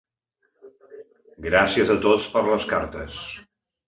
[1.47, 3.19] Gràcies a tots per les cartes.